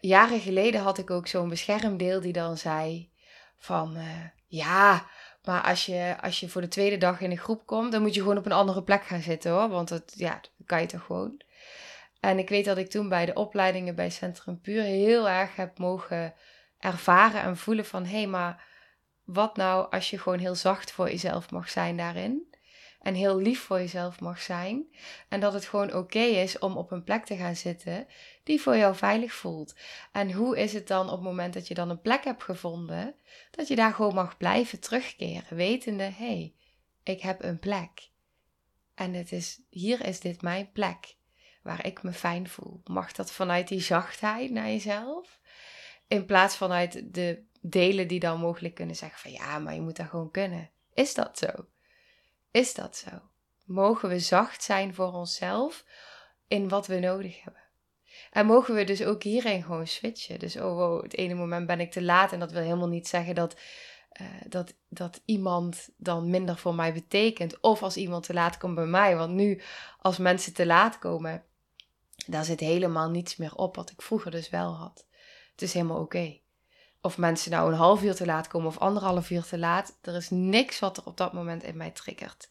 jaren 0.00 0.40
geleden 0.40 0.80
had 0.80 0.98
ik 0.98 1.10
ook 1.10 1.26
zo'n 1.26 1.48
beschermdeel 1.48 2.20
die 2.20 2.32
dan 2.32 2.56
zei 2.56 3.10
van, 3.58 3.96
uh, 3.96 4.24
ja, 4.52 5.06
maar 5.44 5.62
als 5.62 5.86
je, 5.86 6.16
als 6.20 6.40
je 6.40 6.48
voor 6.48 6.60
de 6.60 6.68
tweede 6.68 6.98
dag 6.98 7.20
in 7.20 7.30
een 7.30 7.38
groep 7.38 7.66
komt, 7.66 7.92
dan 7.92 8.02
moet 8.02 8.14
je 8.14 8.20
gewoon 8.20 8.38
op 8.38 8.46
een 8.46 8.52
andere 8.52 8.82
plek 8.82 9.04
gaan 9.04 9.20
zitten 9.20 9.50
hoor. 9.50 9.68
Want 9.68 9.88
het, 9.88 10.12
ja, 10.16 10.34
dat 10.34 10.66
kan 10.66 10.80
je 10.80 10.86
toch 10.86 11.04
gewoon. 11.04 11.42
En 12.20 12.38
ik 12.38 12.48
weet 12.48 12.64
dat 12.64 12.76
ik 12.76 12.90
toen 12.90 13.08
bij 13.08 13.26
de 13.26 13.34
opleidingen 13.34 13.94
bij 13.94 14.10
Centrum 14.10 14.60
Puur 14.60 14.82
heel 14.82 15.28
erg 15.28 15.56
heb 15.56 15.78
mogen 15.78 16.34
ervaren 16.78 17.42
en 17.42 17.56
voelen 17.56 17.86
van 17.86 18.04
hé, 18.04 18.16
hey, 18.16 18.26
maar 18.26 18.64
wat 19.24 19.56
nou 19.56 19.90
als 19.90 20.10
je 20.10 20.18
gewoon 20.18 20.38
heel 20.38 20.54
zacht 20.54 20.92
voor 20.92 21.10
jezelf 21.10 21.50
mag 21.50 21.70
zijn 21.70 21.96
daarin? 21.96 22.51
En 23.02 23.14
heel 23.14 23.38
lief 23.38 23.60
voor 23.60 23.78
jezelf 23.78 24.20
mag 24.20 24.40
zijn. 24.40 24.86
En 25.28 25.40
dat 25.40 25.52
het 25.52 25.64
gewoon 25.64 25.94
oké 25.94 26.18
is 26.18 26.58
om 26.58 26.76
op 26.76 26.90
een 26.90 27.04
plek 27.04 27.24
te 27.24 27.36
gaan 27.36 27.56
zitten 27.56 28.06
die 28.42 28.60
voor 28.60 28.76
jou 28.76 28.96
veilig 28.96 29.32
voelt. 29.32 29.74
En 30.12 30.32
hoe 30.32 30.58
is 30.58 30.72
het 30.72 30.86
dan 30.88 31.06
op 31.06 31.12
het 31.12 31.22
moment 31.22 31.54
dat 31.54 31.68
je 31.68 31.74
dan 31.74 31.90
een 31.90 32.00
plek 32.00 32.24
hebt 32.24 32.42
gevonden, 32.42 33.14
dat 33.50 33.68
je 33.68 33.76
daar 33.76 33.92
gewoon 33.92 34.14
mag 34.14 34.36
blijven 34.36 34.80
terugkeren, 34.80 35.56
wetende, 35.56 36.02
hé, 36.02 36.10
hey, 36.26 36.54
ik 37.02 37.20
heb 37.20 37.42
een 37.42 37.58
plek. 37.58 38.10
En 38.94 39.14
het 39.14 39.32
is, 39.32 39.60
hier 39.68 40.06
is 40.06 40.20
dit 40.20 40.42
mijn 40.42 40.72
plek, 40.72 41.16
waar 41.62 41.86
ik 41.86 42.02
me 42.02 42.12
fijn 42.12 42.48
voel. 42.48 42.80
Mag 42.84 43.12
dat 43.12 43.32
vanuit 43.32 43.68
die 43.68 43.80
zachtheid 43.80 44.50
naar 44.50 44.66
jezelf? 44.66 45.40
In 46.06 46.24
plaats 46.24 46.56
vanuit 46.56 47.14
de 47.14 47.42
delen 47.60 48.08
die 48.08 48.20
dan 48.20 48.40
mogelijk 48.40 48.74
kunnen 48.74 48.96
zeggen 48.96 49.20
van 49.20 49.32
ja, 49.32 49.58
maar 49.58 49.74
je 49.74 49.80
moet 49.80 49.96
dat 49.96 50.08
gewoon 50.08 50.30
kunnen. 50.30 50.70
Is 50.94 51.14
dat 51.14 51.38
zo? 51.38 51.66
Is 52.52 52.74
dat 52.74 52.96
zo? 52.96 53.10
Mogen 53.64 54.08
we 54.08 54.18
zacht 54.18 54.62
zijn 54.62 54.94
voor 54.94 55.12
onszelf 55.12 55.84
in 56.48 56.68
wat 56.68 56.86
we 56.86 56.98
nodig 56.98 57.42
hebben? 57.42 57.62
En 58.30 58.46
mogen 58.46 58.74
we 58.74 58.84
dus 58.84 59.04
ook 59.04 59.22
hierin 59.22 59.62
gewoon 59.62 59.86
switchen. 59.86 60.38
Dus 60.38 60.56
oh 60.56 60.74
wow, 60.76 61.02
het 61.02 61.16
ene 61.16 61.34
moment 61.34 61.66
ben 61.66 61.80
ik 61.80 61.90
te 61.90 62.02
laat. 62.02 62.32
En 62.32 62.38
dat 62.38 62.52
wil 62.52 62.62
helemaal 62.62 62.88
niet 62.88 63.08
zeggen 63.08 63.34
dat, 63.34 63.56
uh, 64.20 64.26
dat, 64.48 64.74
dat 64.88 65.20
iemand 65.24 65.88
dan 65.96 66.30
minder 66.30 66.56
voor 66.56 66.74
mij 66.74 66.92
betekent. 66.92 67.60
Of 67.60 67.82
als 67.82 67.96
iemand 67.96 68.24
te 68.24 68.34
laat 68.34 68.58
komt 68.58 68.74
bij 68.74 68.86
mij. 68.86 69.16
Want 69.16 69.32
nu, 69.32 69.60
als 69.98 70.18
mensen 70.18 70.54
te 70.54 70.66
laat 70.66 70.98
komen, 70.98 71.44
daar 72.26 72.44
zit 72.44 72.60
helemaal 72.60 73.10
niets 73.10 73.36
meer 73.36 73.54
op 73.54 73.76
wat 73.76 73.90
ik 73.90 74.02
vroeger 74.02 74.30
dus 74.30 74.50
wel 74.50 74.74
had. 74.74 75.06
Het 75.50 75.62
is 75.62 75.72
helemaal 75.72 76.00
oké. 76.00 76.41
Of 77.02 77.18
mensen 77.18 77.50
nou 77.50 77.70
een 77.72 77.78
half 77.78 78.02
uur 78.02 78.14
te 78.14 78.26
laat 78.26 78.48
komen 78.48 78.68
of 78.68 78.78
anderhalf 78.78 79.30
uur 79.30 79.44
te 79.44 79.58
laat. 79.58 79.98
Er 80.02 80.14
is 80.14 80.30
niks 80.30 80.78
wat 80.78 80.96
er 80.96 81.06
op 81.06 81.16
dat 81.16 81.32
moment 81.32 81.62
in 81.62 81.76
mij 81.76 81.90
triggert 81.90 82.48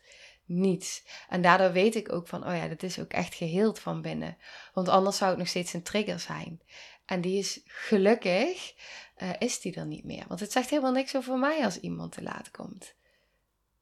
niets. 0.51 1.03
En 1.29 1.41
daardoor 1.41 1.71
weet 1.71 1.95
ik 1.95 2.11
ook 2.11 2.27
van, 2.27 2.47
oh 2.47 2.55
ja, 2.55 2.67
dat 2.67 2.83
is 2.83 2.99
ook 2.99 3.11
echt 3.11 3.35
geheeld 3.35 3.79
van 3.79 4.01
binnen. 4.01 4.37
Want 4.73 4.89
anders 4.89 5.17
zou 5.17 5.29
het 5.29 5.39
nog 5.39 5.47
steeds 5.47 5.73
een 5.73 5.83
trigger 5.83 6.19
zijn. 6.19 6.61
En 7.05 7.21
die 7.21 7.37
is 7.37 7.61
gelukkig, 7.65 8.73
uh, 9.23 9.29
is 9.39 9.59
die 9.59 9.75
er 9.75 9.85
niet 9.85 10.03
meer. 10.03 10.25
Want 10.27 10.39
het 10.39 10.51
zegt 10.51 10.69
helemaal 10.69 10.91
niks 10.91 11.15
over 11.15 11.37
mij 11.37 11.63
als 11.63 11.79
iemand 11.79 12.11
te 12.11 12.21
laat 12.21 12.51
komt. 12.51 12.93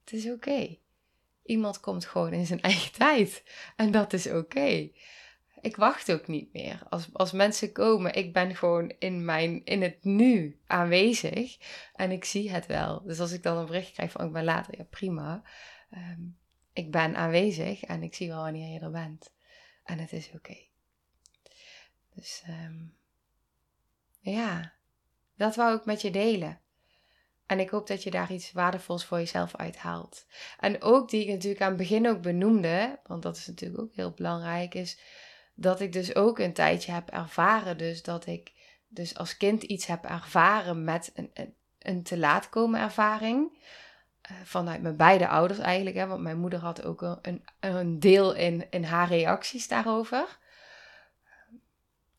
Het 0.04 0.14
is 0.14 0.32
oké. 0.32 0.78
Iemand 1.44 1.80
komt 1.80 2.06
gewoon 2.06 2.34
in 2.34 2.46
zijn 2.46 2.62
eigen 2.62 2.92
tijd. 3.08 3.44
En 3.76 3.92
dat 3.92 4.14
is 4.14 4.28
oké. 4.28 4.90
Ik 5.62 5.76
wacht 5.76 6.12
ook 6.12 6.28
niet 6.28 6.54
meer. 6.54 6.84
Als, 6.90 7.10
als 7.14 7.32
mensen 7.32 7.72
komen, 7.72 8.14
ik 8.14 8.34
ben 8.34 8.56
gewoon 8.56 8.94
in, 9.00 9.26
mijn, 9.26 9.66
in 9.66 9.82
het 9.82 10.04
nu 10.04 10.60
aanwezig. 10.68 11.58
En 11.94 12.12
ik 12.12 12.26
zie 12.26 12.52
het 12.52 12.66
wel. 12.66 13.04
Dus 13.04 13.20
als 13.20 13.32
ik 13.32 13.44
dan 13.44 13.58
een 13.58 13.66
bericht 13.66 13.92
krijg 13.92 14.12
van 14.12 14.26
ik 14.26 14.32
ben 14.32 14.44
later, 14.44 14.78
ja 14.78 14.84
prima. 14.84 15.44
Um, 15.94 16.38
ik 16.74 16.92
ben 16.92 17.16
aanwezig 17.16 17.84
en 17.84 18.04
ik 18.04 18.16
zie 18.16 18.28
wel 18.28 18.42
wanneer 18.42 18.74
je 18.74 18.80
er 18.80 18.92
bent. 18.92 19.34
En 19.84 20.00
het 20.00 20.14
is 20.14 20.32
oké. 20.36 20.58
Dus 22.16 22.44
um, 22.50 22.96
ja, 24.20 24.74
dat 25.36 25.56
wou 25.56 25.78
ik 25.78 25.86
met 25.86 26.02
je 26.02 26.12
delen. 26.12 26.60
En 27.46 27.60
ik 27.60 27.70
hoop 27.70 27.88
dat 27.88 28.04
je 28.04 28.12
daar 28.12 28.32
iets 28.32 28.52
waardevols 28.52 29.06
voor 29.06 29.18
jezelf 29.18 29.56
uithaalt. 29.56 30.26
En 30.60 30.82
ook 30.82 31.10
die 31.10 31.22
ik 31.22 31.28
natuurlijk 31.28 31.62
aan 31.62 31.68
het 31.68 31.78
begin 31.78 32.08
ook 32.08 32.22
benoemde, 32.22 33.00
want 33.06 33.24
dat 33.24 33.38
is 33.38 33.48
natuurlijk 33.48 33.82
ook 33.82 33.96
heel 33.96 34.12
belangrijk, 34.12 34.74
is 34.74 35.00
dat 35.60 35.80
ik 35.80 35.94
dus 35.94 36.16
ook 36.16 36.40
een 36.40 36.54
tijdje 36.54 36.92
heb 36.92 37.10
ervaren. 37.10 37.78
Dus 37.78 38.04
dat 38.04 38.26
ik 38.26 38.52
dus 38.88 39.18
als 39.18 39.38
kind 39.38 39.64
iets 39.64 39.86
heb 39.86 40.06
ervaren 40.06 40.84
met 40.84 41.12
een, 41.14 41.32
een, 41.34 41.54
een 41.80 42.04
te 42.04 42.18
laat 42.18 42.50
komen 42.50 42.82
ervaring. 42.82 43.58
Eh, 44.22 44.32
vanuit 44.44 44.82
mijn 44.82 44.98
beide 44.98 45.28
ouders 45.28 45.60
eigenlijk. 45.60 45.96
Hè, 45.96 46.08
want 46.08 46.22
mijn 46.22 46.40
moeder 46.40 46.60
had 46.60 46.84
ook 46.84 47.20
een, 47.22 47.44
een 47.60 48.00
deel 48.00 48.36
in, 48.36 48.68
in 48.70 48.84
haar 48.84 49.08
reacties 49.08 49.68
daarover. 49.68 50.38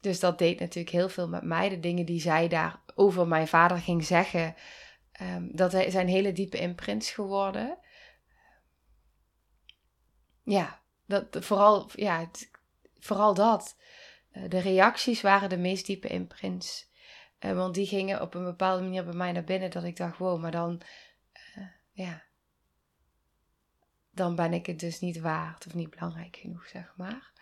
Dus 0.00 0.20
dat 0.20 0.38
deed 0.38 0.61
natuurlijk 0.61 0.94
heel 0.94 1.09
veel 1.09 1.28
met 1.28 1.42
mij. 1.42 1.68
De 1.68 1.80
dingen 1.80 2.06
die 2.06 2.20
zij 2.20 2.49
daar 2.49 2.80
over 2.94 3.26
mijn 3.26 3.49
vader 3.49 3.78
ging 3.78 4.04
zeggen, 4.04 4.54
um, 5.20 5.56
dat 5.56 5.70
zijn 5.70 6.09
hele 6.09 6.32
diepe 6.32 6.59
imprints 6.59 7.11
geworden. 7.11 7.78
Ja, 10.42 10.80
dat, 11.06 11.26
vooral, 11.30 11.90
ja, 11.94 12.30
vooral 13.00 13.35
dat. 13.35 13.76
Eh, 14.30 14.42
de 14.49 14.59
reacties 14.59 15.21
waren 15.21 15.49
de 15.49 15.59
meest 15.59 15.87
diepe 15.87 16.09
imprints. 16.09 16.88
Uh, 17.40 17.52
want 17.52 17.75
die 17.75 17.87
gingen 17.87 18.23
op 18.23 18.35
een 18.35 18.45
bepaalde 18.45 18.83
manier 18.83 19.04
bij 19.04 19.14
mij 19.14 19.33
naar 19.33 19.45
binnen 19.45 19.71
dat 19.71 19.85
ik 19.85 19.97
dacht, 19.97 20.19
wow, 20.19 20.40
maar 20.40 20.50
dan 20.50 20.83
ja, 21.92 22.23
dan 24.11 24.35
ben 24.35 24.52
ik 24.52 24.66
het 24.66 24.80
dus 24.80 25.00
niet 25.00 25.21
waard 25.21 25.66
of 25.66 25.75
niet 25.75 25.90
belangrijk 25.90 26.37
genoeg, 26.37 26.66
zeg 26.66 26.92
maar. 26.97 27.33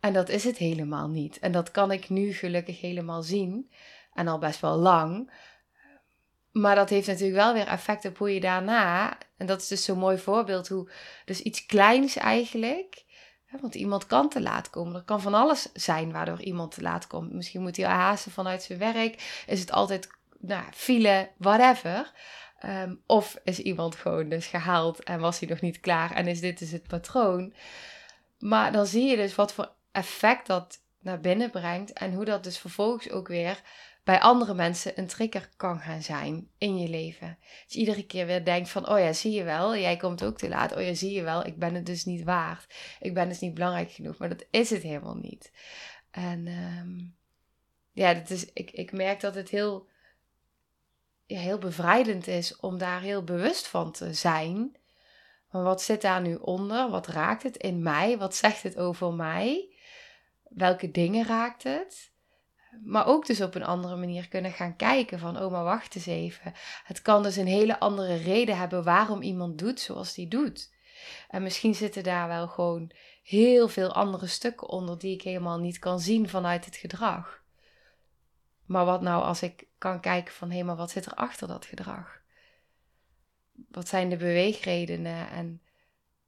En 0.00 0.12
dat 0.12 0.28
is 0.28 0.44
het 0.44 0.56
helemaal 0.56 1.08
niet. 1.08 1.38
En 1.38 1.52
dat 1.52 1.70
kan 1.70 1.90
ik 1.90 2.08
nu 2.08 2.32
gelukkig 2.32 2.80
helemaal 2.80 3.22
zien. 3.22 3.72
En 4.12 4.28
al 4.28 4.38
best 4.38 4.60
wel 4.60 4.76
lang. 4.76 5.32
Maar 6.52 6.74
dat 6.74 6.90
heeft 6.90 7.06
natuurlijk 7.06 7.38
wel 7.38 7.52
weer 7.52 7.66
effect 7.66 8.04
op 8.04 8.18
hoe 8.18 8.34
je 8.34 8.40
daarna. 8.40 9.18
En 9.36 9.46
dat 9.46 9.60
is 9.60 9.68
dus 9.68 9.84
zo'n 9.84 9.98
mooi 9.98 10.18
voorbeeld 10.18 10.68
hoe. 10.68 10.90
Dus 11.24 11.40
iets 11.40 11.66
kleins 11.66 12.16
eigenlijk. 12.16 13.04
Want 13.60 13.74
iemand 13.74 14.06
kan 14.06 14.28
te 14.28 14.40
laat 14.40 14.70
komen. 14.70 14.94
Er 14.94 15.02
kan 15.02 15.20
van 15.20 15.34
alles 15.34 15.72
zijn 15.72 16.12
waardoor 16.12 16.40
iemand 16.40 16.74
te 16.74 16.82
laat 16.82 17.06
komt. 17.06 17.32
Misschien 17.32 17.62
moet 17.62 17.76
hij 17.76 17.86
haasten 17.86 18.32
vanuit 18.32 18.62
zijn 18.62 18.78
werk. 18.78 19.42
Is 19.46 19.60
het 19.60 19.72
altijd 19.72 20.08
nou, 20.38 20.64
file, 20.72 21.30
whatever. 21.36 22.12
Ehm, 22.58 22.94
of 23.06 23.40
is 23.44 23.58
iemand 23.58 23.94
gewoon 23.94 24.28
dus 24.28 24.46
gehaald 24.46 25.02
en 25.02 25.20
was 25.20 25.40
hij 25.40 25.48
nog 25.48 25.60
niet 25.60 25.80
klaar 25.80 26.10
en 26.10 26.26
is 26.26 26.40
dit 26.40 26.58
dus 26.58 26.70
het 26.70 26.86
patroon. 26.86 27.54
Maar 28.38 28.72
dan 28.72 28.86
zie 28.86 29.04
je 29.04 29.16
dus 29.16 29.34
wat 29.34 29.52
voor 29.52 29.70
effect 29.92 30.46
dat 30.46 30.82
naar 31.00 31.20
binnen 31.20 31.50
brengt 31.50 31.92
en 31.92 32.14
hoe 32.14 32.24
dat 32.24 32.44
dus 32.44 32.58
vervolgens 32.58 33.10
ook 33.10 33.28
weer 33.28 33.60
bij 34.04 34.20
andere 34.20 34.54
mensen 34.54 34.98
een 34.98 35.06
trigger 35.06 35.48
kan 35.56 35.78
gaan 35.78 36.02
zijn 36.02 36.50
in 36.58 36.78
je 36.78 36.88
leven. 36.88 37.38
Je 37.66 37.78
iedere 37.78 38.06
keer 38.06 38.26
weer 38.26 38.44
denkt 38.44 38.68
van, 38.68 38.88
oh 38.88 38.98
ja, 38.98 39.12
zie 39.12 39.32
je 39.32 39.42
wel, 39.42 39.76
jij 39.76 39.96
komt 39.96 40.24
ook 40.24 40.38
te 40.38 40.48
laat. 40.48 40.76
Oh 40.76 40.82
ja, 40.82 40.94
zie 40.94 41.12
je 41.12 41.22
wel, 41.22 41.46
ik 41.46 41.58
ben 41.58 41.74
het 41.74 41.86
dus 41.86 42.04
niet 42.04 42.24
waard. 42.24 42.74
Ik 43.00 43.14
ben 43.14 43.28
dus 43.28 43.40
niet 43.40 43.54
belangrijk 43.54 43.90
genoeg, 43.90 44.18
maar 44.18 44.28
dat 44.28 44.46
is 44.50 44.70
het 44.70 44.82
helemaal 44.82 45.16
niet. 45.16 45.52
En 46.10 46.46
um, 46.46 47.16
ja, 47.92 48.14
dat 48.14 48.30
is, 48.30 48.52
ik, 48.52 48.70
ik 48.70 48.92
merk 48.92 49.20
dat 49.20 49.34
het 49.34 49.48
heel, 49.48 49.88
heel 51.26 51.58
bevrijdend 51.58 52.26
is 52.26 52.56
om 52.56 52.78
daar 52.78 53.00
heel 53.00 53.24
bewust 53.24 53.66
van 53.66 53.92
te 53.92 54.14
zijn. 54.14 54.76
Maar 55.50 55.62
wat 55.62 55.82
zit 55.82 56.02
daar 56.02 56.20
nu 56.20 56.34
onder? 56.34 56.90
Wat 56.90 57.06
raakt 57.06 57.42
het 57.42 57.56
in 57.56 57.82
mij? 57.82 58.18
Wat 58.18 58.34
zegt 58.34 58.62
het 58.62 58.76
over 58.76 59.12
mij? 59.12 59.76
Welke 60.42 60.90
dingen 60.90 61.26
raakt 61.26 61.62
het? 61.62 62.12
Maar 62.82 63.06
ook 63.06 63.26
dus 63.26 63.40
op 63.40 63.54
een 63.54 63.64
andere 63.64 63.96
manier 63.96 64.28
kunnen 64.28 64.52
gaan 64.52 64.76
kijken 64.76 65.18
van, 65.18 65.42
oh 65.42 65.50
maar 65.50 65.64
wacht 65.64 65.94
eens 65.94 66.06
even. 66.06 66.52
Het 66.84 67.02
kan 67.02 67.22
dus 67.22 67.36
een 67.36 67.46
hele 67.46 67.80
andere 67.80 68.14
reden 68.14 68.58
hebben 68.58 68.84
waarom 68.84 69.22
iemand 69.22 69.58
doet 69.58 69.80
zoals 69.80 70.14
die 70.14 70.28
doet. 70.28 70.72
En 71.28 71.42
misschien 71.42 71.74
zitten 71.74 72.02
daar 72.02 72.28
wel 72.28 72.48
gewoon 72.48 72.90
heel 73.22 73.68
veel 73.68 73.92
andere 73.92 74.26
stukken 74.26 74.68
onder 74.68 74.98
die 74.98 75.14
ik 75.14 75.22
helemaal 75.22 75.58
niet 75.58 75.78
kan 75.78 76.00
zien 76.00 76.28
vanuit 76.28 76.64
het 76.64 76.76
gedrag. 76.76 77.42
Maar 78.66 78.84
wat 78.84 79.00
nou 79.00 79.22
als 79.22 79.42
ik 79.42 79.66
kan 79.78 80.00
kijken 80.00 80.34
van 80.34 80.50
hé, 80.50 80.62
maar 80.62 80.76
wat 80.76 80.90
zit 80.90 81.06
er 81.06 81.14
achter 81.14 81.48
dat 81.48 81.66
gedrag? 81.66 82.20
Wat 83.70 83.88
zijn 83.88 84.08
de 84.08 84.16
beweegredenen 84.16 85.30
en 85.30 85.62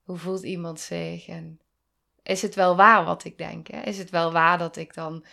hoe 0.03 0.17
voelt 0.17 0.43
iemand 0.43 0.81
zich? 0.81 1.29
En 1.29 1.61
is 2.23 2.43
het 2.43 2.55
wel 2.55 2.77
waar 2.77 3.05
wat 3.05 3.25
ik 3.25 3.39
denk? 3.39 3.69
Is 3.69 3.99
het 3.99 4.11
wel 4.11 4.33
waar 4.33 4.59
dat 4.59 4.77
ik 4.77 4.95
dan 4.95 5.25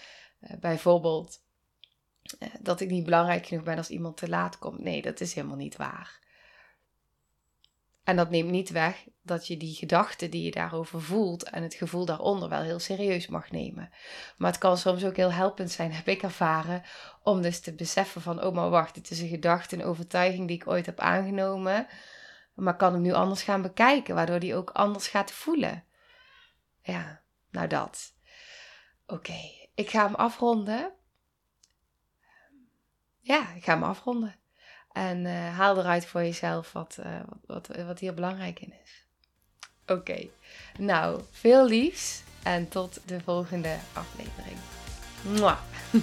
bijvoorbeeld 0.59 1.41
uh, 2.39 2.49
dat 2.61 2.79
ik 2.79 2.89
niet 2.89 3.03
belangrijk 3.03 3.45
genoeg 3.45 3.63
ben 3.63 3.77
als 3.77 3.89
iemand 3.89 4.17
te 4.17 4.29
laat 4.29 4.59
komt? 4.59 4.79
Nee, 4.79 5.01
dat 5.01 5.21
is 5.21 5.33
helemaal 5.33 5.57
niet 5.57 5.75
waar. 5.75 6.21
En 8.03 8.15
dat 8.15 8.29
neemt 8.29 8.49
niet 8.49 8.69
weg 8.69 9.07
dat 9.21 9.47
je 9.47 9.57
die 9.57 9.75
gedachten 9.75 10.31
die 10.31 10.43
je 10.43 10.51
daarover 10.51 11.01
voelt 11.01 11.43
en 11.43 11.63
het 11.63 11.73
gevoel 11.73 12.05
daaronder 12.05 12.49
wel 12.49 12.61
heel 12.61 12.79
serieus 12.79 13.27
mag 13.27 13.51
nemen. 13.51 13.89
Maar 14.37 14.51
het 14.51 14.59
kan 14.59 14.77
soms 14.77 15.05
ook 15.05 15.15
heel 15.15 15.31
helpend 15.31 15.71
zijn, 15.71 15.93
heb 15.93 16.07
ik 16.07 16.23
ervaren, 16.23 16.83
om 17.21 17.41
dus 17.41 17.59
te 17.59 17.73
beseffen 17.73 18.21
van, 18.21 18.43
oh 18.43 18.53
maar 18.53 18.69
wacht, 18.69 18.95
dit 18.95 19.09
is 19.09 19.21
een 19.21 19.27
gedachte, 19.27 19.75
een 19.75 19.83
overtuiging 19.83 20.47
die 20.47 20.55
ik 20.55 20.67
ooit 20.67 20.85
heb 20.85 20.99
aangenomen. 20.99 21.87
Maar 22.53 22.75
kan 22.75 22.93
hem 22.93 23.01
nu 23.01 23.13
anders 23.13 23.43
gaan 23.43 23.61
bekijken, 23.61 24.15
waardoor 24.15 24.39
die 24.39 24.55
ook 24.55 24.69
anders 24.69 25.07
gaat 25.07 25.31
voelen. 25.31 25.83
Ja, 26.81 27.21
nou 27.49 27.67
dat. 27.67 28.13
Oké, 29.07 29.62
ik 29.75 29.89
ga 29.89 30.05
hem 30.05 30.15
afronden. 30.15 30.91
Ja, 33.19 33.53
ik 33.55 33.63
ga 33.63 33.73
hem 33.73 33.83
afronden. 33.83 34.35
En 34.91 35.25
uh, 35.25 35.57
haal 35.57 35.77
eruit 35.77 36.05
voor 36.05 36.21
jezelf 36.21 36.71
wat, 36.71 36.97
uh, 36.99 37.19
wat, 37.45 37.67
wat, 37.67 37.85
wat, 37.85 37.99
hier 37.99 38.13
belangrijk 38.13 38.59
in 38.59 38.73
is. 38.83 39.07
Oké, 39.87 40.27
nou, 40.77 41.21
veel 41.31 41.65
liefs 41.65 42.23
en 42.43 42.69
tot 42.69 42.99
de 43.05 43.21
volgende 43.21 43.77
aflevering. 43.93 44.57
Mwah. 45.21 45.59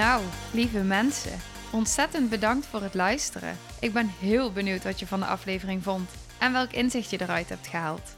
nou, 0.00 0.24
lieve 0.52 0.82
mensen, 0.82 1.38
ontzettend 1.72 2.30
bedankt 2.30 2.66
voor 2.66 2.82
het 2.82 2.94
luisteren. 2.94 3.58
Ik 3.80 3.92
ben 3.92 4.08
heel 4.08 4.52
benieuwd 4.52 4.84
wat 4.84 4.98
je 4.98 5.06
van 5.06 5.20
de 5.20 5.26
aflevering 5.26 5.82
vond 5.82 6.10
en 6.38 6.52
welk 6.52 6.72
inzicht 6.72 7.10
je 7.10 7.20
eruit 7.20 7.48
hebt 7.48 7.66
gehaald. 7.66 8.17